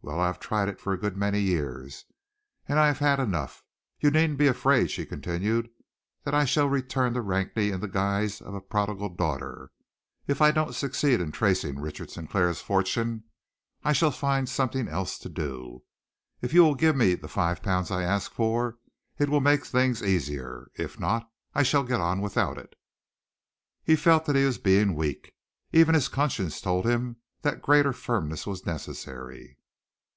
Well, 0.00 0.20
I 0.20 0.28
have 0.28 0.38
tried 0.38 0.68
it 0.68 0.80
for 0.80 0.92
a 0.92 0.98
good 0.98 1.16
many 1.16 1.40
years, 1.40 2.04
and 2.68 2.78
I 2.78 2.86
have 2.86 3.00
had 3.00 3.18
enough. 3.18 3.64
You 3.98 4.12
needn't 4.12 4.38
be 4.38 4.46
afraid," 4.46 4.92
she 4.92 5.04
continued, 5.04 5.68
"that 6.24 6.32
I 6.32 6.44
shall 6.44 6.68
return 6.68 7.12
to 7.14 7.20
Rakney 7.20 7.70
in 7.72 7.80
the 7.80 7.88
guise 7.88 8.40
of 8.40 8.54
a 8.54 8.60
prodigal 8.60 9.08
daughter. 9.10 9.70
If 10.28 10.40
I 10.40 10.52
don't 10.52 10.74
succeed 10.74 11.20
in 11.20 11.32
tracing 11.32 11.80
Richard 11.80 12.10
Sinclair's 12.10 12.60
fortune, 12.60 13.24
I 13.82 13.92
shall 13.92 14.12
find 14.12 14.48
something 14.48 14.86
else 14.88 15.18
to 15.18 15.28
do. 15.28 15.82
If 16.40 16.54
you 16.54 16.62
will 16.62 16.76
give 16.76 16.94
me 16.94 17.14
the 17.16 17.28
five 17.28 17.60
pounds 17.60 17.90
I 17.90 18.04
ask 18.04 18.32
for, 18.32 18.78
it 19.18 19.28
will 19.28 19.40
make 19.40 19.66
things 19.66 20.00
easier. 20.00 20.70
If 20.76 20.98
not, 21.00 21.28
I 21.56 21.64
shall 21.64 21.82
get 21.82 22.00
on 22.00 22.20
without 22.20 22.56
it." 22.56 22.76
He 23.82 23.96
felt 23.96 24.26
that 24.26 24.36
he 24.36 24.44
was 24.44 24.58
being 24.58 24.94
weak. 24.94 25.34
Even 25.72 25.94
his 25.94 26.08
conscience 26.08 26.60
told 26.60 26.86
him 26.86 27.16
that 27.42 27.60
greater 27.60 27.92
firmness 27.92 28.46
was 28.46 28.64
necessary. 28.64 29.56